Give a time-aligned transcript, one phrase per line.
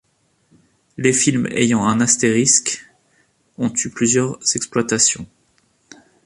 [0.97, 2.89] Les films ayant un astérisque
[3.59, 5.27] ont eu plusieurs exploitations.